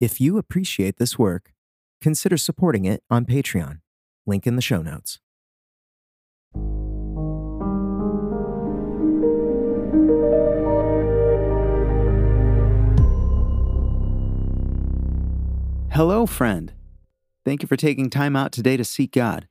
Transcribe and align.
If 0.00 0.20
you 0.20 0.38
appreciate 0.38 0.96
this 0.98 1.18
work, 1.18 1.52
consider 2.00 2.36
supporting 2.36 2.84
it 2.84 3.02
on 3.10 3.24
Patreon. 3.24 3.80
Link 4.26 4.46
in 4.46 4.56
the 4.56 4.62
show 4.62 4.82
notes. 4.82 5.20
Hello, 15.92 16.26
friend. 16.26 16.72
Thank 17.44 17.62
you 17.62 17.68
for 17.68 17.76
taking 17.76 18.10
time 18.10 18.34
out 18.34 18.50
today 18.50 18.76
to 18.76 18.84
seek 18.84 19.12
God. 19.12 19.46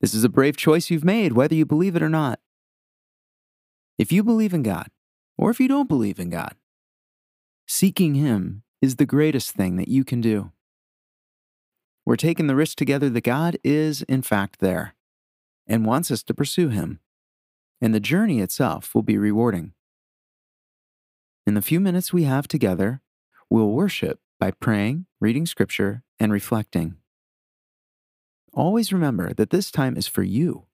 This 0.00 0.14
is 0.14 0.22
a 0.22 0.28
brave 0.28 0.56
choice 0.56 0.88
you've 0.88 1.04
made, 1.04 1.32
whether 1.32 1.54
you 1.54 1.66
believe 1.66 1.96
it 1.96 2.02
or 2.02 2.08
not. 2.08 2.38
If 3.98 4.12
you 4.12 4.22
believe 4.22 4.54
in 4.54 4.62
God, 4.62 4.86
or 5.36 5.50
if 5.50 5.58
you 5.58 5.66
don't 5.66 5.88
believe 5.88 6.20
in 6.20 6.30
God, 6.30 6.54
seeking 7.66 8.14
Him 8.14 8.61
is 8.82 8.96
the 8.96 9.06
greatest 9.06 9.52
thing 9.52 9.76
that 9.76 9.88
you 9.88 10.04
can 10.04 10.20
do. 10.20 10.50
We're 12.04 12.16
taking 12.16 12.48
the 12.48 12.56
risk 12.56 12.76
together 12.76 13.08
that 13.08 13.22
God 13.22 13.56
is, 13.62 14.02
in 14.02 14.22
fact, 14.22 14.58
there 14.58 14.94
and 15.68 15.86
wants 15.86 16.10
us 16.10 16.24
to 16.24 16.34
pursue 16.34 16.68
Him, 16.68 16.98
and 17.80 17.94
the 17.94 18.00
journey 18.00 18.40
itself 18.40 18.92
will 18.92 19.02
be 19.02 19.16
rewarding. 19.16 19.72
In 21.46 21.54
the 21.54 21.62
few 21.62 21.78
minutes 21.78 22.12
we 22.12 22.24
have 22.24 22.48
together, 22.48 23.00
we'll 23.48 23.70
worship 23.70 24.18
by 24.40 24.50
praying, 24.50 25.06
reading 25.20 25.46
scripture, 25.46 26.02
and 26.18 26.32
reflecting. 26.32 26.96
Always 28.52 28.92
remember 28.92 29.32
that 29.32 29.50
this 29.50 29.70
time 29.70 29.96
is 29.96 30.08
for 30.08 30.24
you 30.24 30.66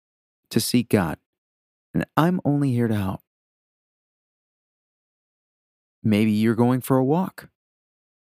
to 0.50 0.60
seek 0.60 0.88
God, 0.88 1.18
and 1.92 2.06
I'm 2.16 2.40
only 2.44 2.72
here 2.72 2.88
to 2.88 2.96
help. 2.96 3.20
Maybe 6.02 6.30
you're 6.30 6.54
going 6.54 6.80
for 6.80 6.96
a 6.96 7.04
walk. 7.04 7.50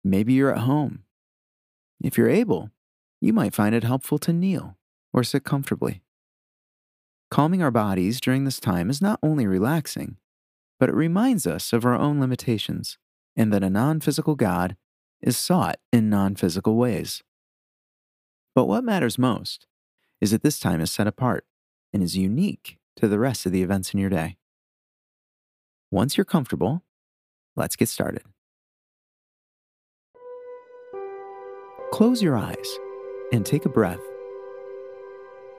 Maybe 0.06 0.34
you're 0.34 0.52
at 0.52 0.62
home. 0.62 1.02
If 2.01 2.16
you're 2.16 2.30
able, 2.30 2.70
you 3.20 3.33
might 3.33 3.56
find 3.56 3.74
it 3.74 3.82
helpful 3.82 4.18
to 4.18 4.32
kneel 4.32 4.79
or 5.13 5.24
sit 5.24 5.43
comfortably. 5.43 6.01
Calming 7.29 7.60
our 7.60 7.73
bodies 7.73 8.21
during 8.21 8.45
this 8.45 8.60
time 8.60 8.88
is 8.88 9.02
not 9.02 9.18
only 9.21 9.48
relaxing, 9.48 10.16
but 10.79 10.88
it 10.88 10.95
reminds 10.95 11.45
us 11.45 11.73
of 11.73 11.85
our 11.85 11.96
own 11.96 12.21
limitations 12.21 12.98
and 13.35 13.52
that 13.52 13.65
a 13.65 13.68
non 13.68 13.98
physical 13.98 14.37
God 14.37 14.76
is 15.21 15.37
sought 15.37 15.80
in 15.93 16.09
non 16.09 16.37
physical 16.37 16.76
ways. 16.76 17.24
But 18.54 18.66
what 18.66 18.85
matters 18.85 19.18
most 19.18 19.66
is 20.20 20.30
that 20.30 20.45
this 20.45 20.60
time 20.60 20.80
is 20.80 20.93
set 20.93 21.09
apart 21.09 21.45
and 21.93 22.01
is 22.01 22.16
unique 22.16 22.79
to 22.95 23.09
the 23.09 23.18
rest 23.18 23.45
of 23.45 23.51
the 23.51 23.63
events 23.63 23.93
in 23.93 23.98
your 23.98 24.10
day. 24.10 24.37
Once 25.91 26.16
you're 26.16 26.24
comfortable, 26.24 26.85
let's 27.57 27.74
get 27.74 27.88
started. 27.88 28.23
Close 31.92 32.20
your 32.20 32.37
eyes 32.37 32.79
and 33.32 33.46
take 33.46 33.65
a 33.65 33.70
breath. 33.70 34.01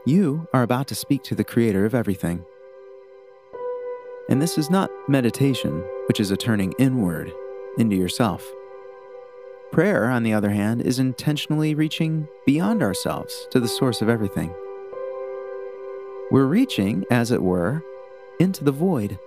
You 0.06 0.47
are 0.53 0.61
about 0.61 0.88
to 0.88 0.95
speak 0.95 1.23
to 1.23 1.36
the 1.36 1.44
Creator 1.44 1.86
of 1.86 1.95
everything. 1.95 2.45
And 4.30 4.42
this 4.42 4.58
is 4.58 4.70
not 4.70 4.92
meditation, 5.08 5.83
which 6.08 6.20
is 6.20 6.30
a 6.30 6.38
turning 6.38 6.73
inward 6.78 7.31
into 7.78 7.95
yourself. 7.95 8.45
Prayer, 9.72 10.09
on 10.09 10.23
the 10.23 10.33
other 10.33 10.50
hand, 10.50 10.81
is 10.81 11.00
intentionally 11.00 11.73
reaching 11.73 12.28
beyond 12.45 12.83
ourselves 12.83 13.48
to 13.52 13.59
the 13.59 13.67
source 13.67 14.02
of 14.02 14.09
everything. 14.09 14.53
We're 16.30 16.45
reaching, 16.45 17.05
as 17.09 17.31
it 17.31 17.42
were, 17.42 17.83
into 18.39 18.66
the 18.66 18.72
void, 18.73 19.17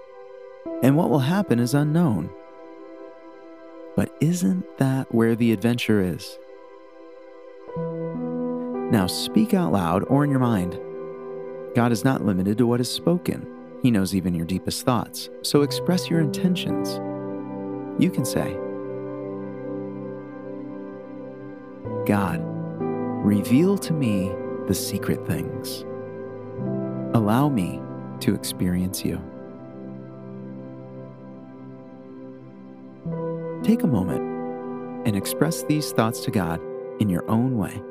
and 0.83 0.97
what 0.97 1.09
will 1.09 1.21
happen 1.21 1.59
is 1.61 1.73
unknown. 1.73 2.31
But 3.97 4.15
isn't 4.21 4.79
that 4.79 5.15
where 5.15 5.35
the 5.35 5.53
adventure 5.53 6.03
is? 6.03 6.39
Now 7.77 9.07
speak 9.07 9.55
out 9.55 9.73
loud 9.73 10.05
or 10.09 10.25
in 10.25 10.31
your 10.31 10.41
mind. 10.41 10.79
God 11.75 11.93
is 11.93 12.05
not 12.05 12.25
limited 12.25 12.59
to 12.59 12.67
what 12.67 12.81
is 12.81 12.91
spoken. 12.91 13.47
He 13.83 13.91
knows 13.91 14.15
even 14.15 14.35
your 14.35 14.47
deepest 14.47 14.85
thoughts. 14.85 15.31
So 15.43 15.63
express 15.63 16.11
your 16.11 16.21
intentions. 16.21 16.99
You 18.03 18.11
can 18.11 18.25
say, 18.25 18.55
God, 22.07 22.41
reveal 23.25 23.79
to 23.79 23.93
me 23.93 24.33
the 24.67 24.75
secret 24.75 25.27
things. 25.27 25.85
Allow 27.15 27.49
me 27.49 27.81
to 28.21 28.35
experience 28.35 29.05
you. 29.05 29.23
Take 33.63 33.83
a 33.83 33.87
moment 33.87 35.07
and 35.07 35.17
express 35.17 35.63
these 35.65 35.93
thoughts 35.93 36.25
to 36.25 36.31
God 36.31 36.61
in 37.01 37.09
your 37.09 37.29
own 37.29 37.57
way. 37.57 37.83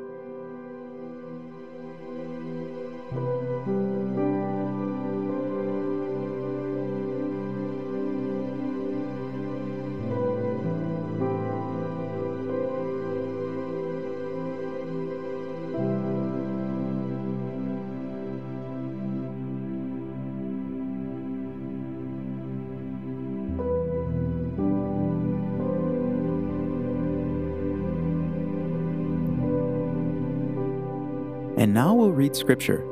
And 31.56 31.74
now 31.74 31.94
we'll 31.94 32.12
read 32.12 32.34
Scripture. 32.34 32.82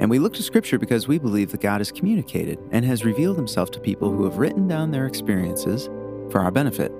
And 0.00 0.10
we 0.10 0.18
look 0.18 0.34
to 0.34 0.42
Scripture 0.42 0.78
because 0.78 1.08
we 1.08 1.18
believe 1.18 1.50
that 1.52 1.60
God 1.60 1.80
has 1.80 1.92
communicated 1.92 2.58
and 2.72 2.84
has 2.84 3.04
revealed 3.04 3.36
Himself 3.36 3.70
to 3.72 3.80
people 3.80 4.10
who 4.10 4.24
have 4.24 4.38
written 4.38 4.66
down 4.66 4.90
their 4.90 5.06
experiences 5.06 5.86
for 6.30 6.40
our 6.40 6.50
benefit. 6.50 6.92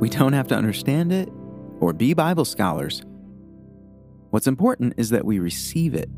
We 0.00 0.08
don't 0.08 0.32
have 0.32 0.48
to 0.48 0.54
understand 0.54 1.12
it 1.12 1.28
or 1.80 1.92
be 1.92 2.14
Bible 2.14 2.44
scholars. 2.44 3.02
What's 4.30 4.46
important 4.46 4.94
is 4.96 5.10
that 5.10 5.24
we 5.24 5.38
receive 5.38 5.94
it 5.94 6.08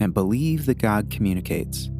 and 0.00 0.14
believe 0.14 0.66
that 0.66 0.78
God 0.78 1.10
communicates. 1.10 1.90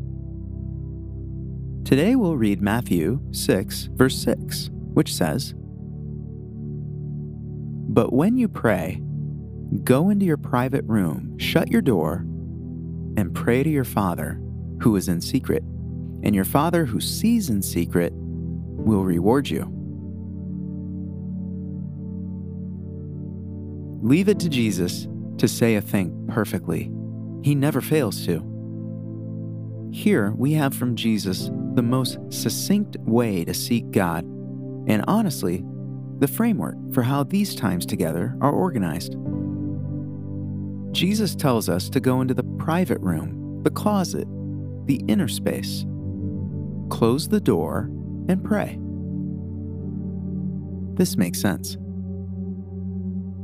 Today 1.84 2.16
we'll 2.16 2.36
read 2.36 2.60
Matthew 2.60 3.20
6, 3.32 3.88
verse 3.94 4.18
6, 4.22 4.70
which 4.92 5.14
says, 5.14 5.54
But 7.88 8.12
when 8.12 8.36
you 8.36 8.46
pray, 8.46 9.00
Go 9.84 10.10
into 10.10 10.24
your 10.24 10.36
private 10.36 10.84
room, 10.86 11.38
shut 11.38 11.70
your 11.70 11.82
door, 11.82 12.24
and 13.16 13.34
pray 13.34 13.62
to 13.62 13.68
your 13.68 13.84
Father 13.84 14.40
who 14.80 14.96
is 14.96 15.08
in 15.08 15.20
secret. 15.20 15.62
And 16.22 16.34
your 16.34 16.44
Father 16.44 16.84
who 16.84 17.00
sees 17.00 17.50
in 17.50 17.62
secret 17.62 18.12
will 18.14 19.04
reward 19.04 19.48
you. 19.48 19.72
Leave 24.02 24.28
it 24.28 24.40
to 24.40 24.48
Jesus 24.48 25.06
to 25.38 25.46
say 25.46 25.74
a 25.74 25.80
thing 25.80 26.26
perfectly. 26.28 26.90
He 27.42 27.54
never 27.54 27.80
fails 27.80 28.24
to. 28.26 28.44
Here 29.92 30.32
we 30.36 30.52
have 30.52 30.74
from 30.74 30.96
Jesus 30.96 31.50
the 31.74 31.82
most 31.82 32.18
succinct 32.30 32.96
way 33.00 33.44
to 33.44 33.54
seek 33.54 33.90
God, 33.90 34.24
and 34.86 35.04
honestly, 35.06 35.64
the 36.18 36.28
framework 36.28 36.76
for 36.92 37.02
how 37.02 37.22
these 37.22 37.54
times 37.54 37.86
together 37.86 38.36
are 38.40 38.52
organized. 38.52 39.16
Jesus 40.92 41.34
tells 41.34 41.68
us 41.68 41.88
to 41.90 42.00
go 42.00 42.20
into 42.20 42.34
the 42.34 42.44
private 42.58 43.00
room, 43.00 43.62
the 43.62 43.70
closet, 43.70 44.26
the 44.86 45.02
inner 45.08 45.28
space, 45.28 45.84
close 46.90 47.28
the 47.28 47.40
door, 47.40 47.90
and 48.28 48.42
pray. 48.42 48.78
This 50.96 51.16
makes 51.16 51.40
sense. 51.40 51.76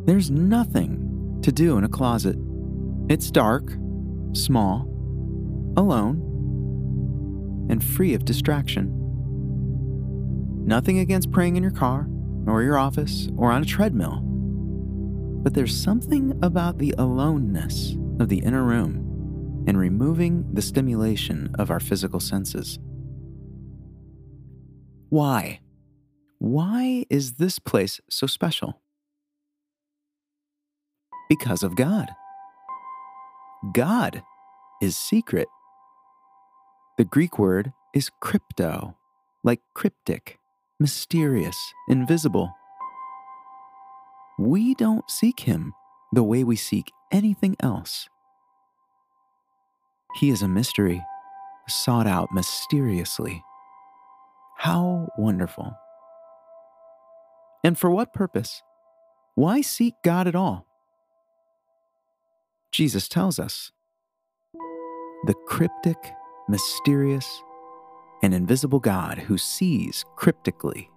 There's 0.07 0.31
nothing 0.31 1.39
to 1.43 1.53
do 1.53 1.79
in 1.79 1.85
a 1.85 1.89
closet. 1.89 2.37
It's 3.09 3.31
dark, 3.31 3.71
small, 4.33 4.83
alone, 5.77 7.67
and 7.71 7.83
free 7.83 8.15
of 8.15 8.25
distraction. 8.25 8.91
Nothing 10.67 10.99
against 10.99 11.31
praying 11.31 11.57
in 11.57 11.63
your 11.63 11.73
car, 11.73 12.09
or 12.47 12.63
your 12.63 12.79
office, 12.79 13.29
or 13.37 13.51
on 13.53 13.63
a 13.63 13.67
treadmill. 13.67 14.23
But 15.45 15.53
there's 15.53 15.77
something 15.77 16.39
about 16.43 16.79
the 16.79 16.95
aloneness 16.97 17.97
of 18.19 18.31
the 18.31 18.39
inner 18.39 18.65
room 18.65 19.65
and 19.69 19.79
removing 19.79 20.47
the 20.55 20.63
stimulation 20.63 21.55
of 21.59 21.71
our 21.71 21.81
physical 21.81 22.19
senses. 22.19 22.79
Why? 25.11 25.61
Why 26.39 27.05
is 27.11 27.35
this 27.35 27.59
place 27.59 28.01
so 28.09 28.27
special? 28.27 28.81
Because 31.29 31.63
of 31.63 31.77
God. 31.77 32.09
God 33.75 34.23
is 34.81 34.97
secret. 34.97 35.49
The 36.97 37.05
Greek 37.05 37.39
word 37.39 37.73
is 37.95 38.11
krypto, 38.23 38.95
like 39.43 39.61
cryptic, 39.75 40.39
mysterious, 40.81 41.57
invisible. 41.89 42.51
We 44.39 44.75
don't 44.75 45.09
seek 45.11 45.41
Him 45.41 45.73
the 46.13 46.23
way 46.23 46.45
we 46.45 46.57
seek 46.57 46.91
anything 47.13 47.57
else. 47.61 48.09
He 50.17 50.31
is 50.31 50.43
a 50.43 50.49
mystery, 50.49 51.03
sought 51.69 52.07
out 52.07 52.29
mysteriously. 52.33 53.43
How 54.59 55.09
wonderful. 55.19 55.75
And 57.65 57.79
for 57.79 57.91
what 57.91 58.13
purpose? 58.13 58.63
Why 59.35 59.61
seek 59.61 59.95
God 60.05 60.29
at 60.29 60.37
all? 60.37 60.67
Jesus 62.71 63.09
tells 63.09 63.39
us 63.39 63.73
the 65.27 65.35
cryptic, 65.47 65.97
mysterious, 66.49 67.43
and 68.23 68.35
invisible 68.35 68.81
God 68.81 69.19
who 69.19 69.39
sees 69.39 70.05
cryptically 70.17 70.91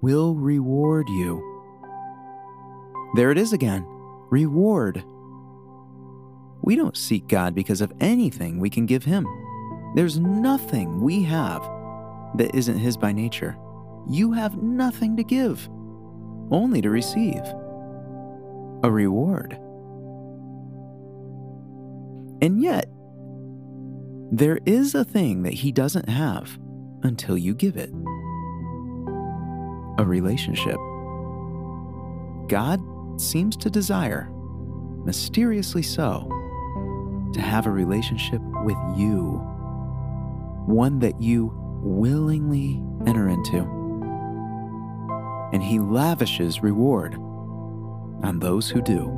will 0.00 0.34
reward 0.34 1.08
you. 1.08 1.55
There 3.14 3.30
it 3.30 3.38
is 3.38 3.52
again 3.52 3.86
reward. 4.30 5.04
We 6.62 6.74
don't 6.74 6.96
seek 6.96 7.28
God 7.28 7.54
because 7.54 7.80
of 7.80 7.92
anything 8.00 8.58
we 8.58 8.70
can 8.70 8.86
give 8.86 9.04
Him. 9.04 9.26
There's 9.94 10.18
nothing 10.18 11.00
we 11.00 11.22
have 11.22 11.62
that 12.34 12.54
isn't 12.54 12.78
His 12.78 12.96
by 12.96 13.12
nature. 13.12 13.56
You 14.08 14.32
have 14.32 14.60
nothing 14.62 15.16
to 15.16 15.24
give, 15.24 15.68
only 16.50 16.82
to 16.82 16.90
receive 16.90 17.42
a 18.82 18.90
reward. 18.90 19.52
And 22.42 22.60
yet, 22.60 22.86
there 24.30 24.58
is 24.66 24.94
a 24.94 25.04
thing 25.04 25.44
that 25.44 25.54
He 25.54 25.72
doesn't 25.72 26.08
have 26.08 26.58
until 27.02 27.38
you 27.38 27.54
give 27.54 27.76
it 27.76 27.90
a 29.98 30.04
relationship. 30.04 30.76
God 32.48 32.80
seems 33.20 33.56
to 33.58 33.70
desire, 33.70 34.28
mysteriously 35.04 35.82
so, 35.82 36.28
to 37.32 37.40
have 37.40 37.66
a 37.66 37.70
relationship 37.70 38.40
with 38.64 38.76
you, 38.96 39.42
one 40.66 40.98
that 41.00 41.20
you 41.20 41.52
willingly 41.82 42.82
enter 43.06 43.28
into. 43.28 43.58
And 45.52 45.62
He 45.62 45.78
lavishes 45.78 46.62
reward 46.62 47.14
on 47.14 48.38
those 48.40 48.68
who 48.70 48.82
do. 48.82 49.12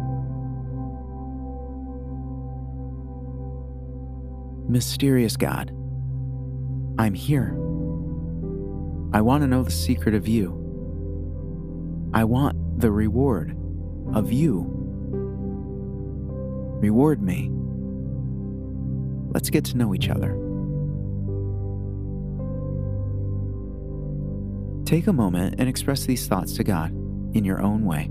Mysterious 4.68 5.36
God, 5.36 5.70
I'm 6.98 7.14
here. 7.14 7.56
I 9.14 9.22
want 9.22 9.42
to 9.42 9.46
know 9.46 9.62
the 9.62 9.70
secret 9.70 10.14
of 10.14 10.28
you. 10.28 10.52
I 12.12 12.24
want 12.24 12.80
the 12.80 12.90
reward 12.90 13.56
of 14.14 14.32
you. 14.32 14.66
Reward 16.81 17.22
me. 17.22 17.50
Let's 19.32 19.50
get 19.50 19.64
to 19.66 19.76
know 19.76 19.94
each 19.94 20.08
other. 20.08 20.32
Take 24.84 25.06
a 25.06 25.12
moment 25.12 25.56
and 25.58 25.69
express 25.69 26.05
these 26.06 26.26
thoughts 26.26 26.55
to 26.55 26.64
God 26.64 26.90
in 27.34 27.44
your 27.44 27.60
own 27.60 27.84
way. 27.84 28.10